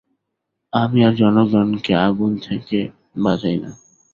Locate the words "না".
3.57-3.71